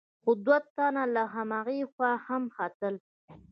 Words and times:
خو 0.21 0.31
دوه 0.45 0.57
تنه 0.75 1.03
له 1.15 1.23
هغې 1.35 1.81
خوا 1.93 2.11
هم 2.25 2.43
ختل. 2.55 2.95